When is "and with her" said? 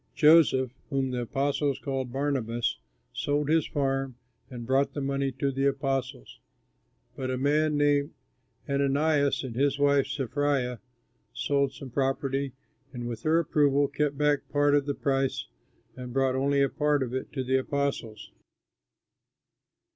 12.91-13.37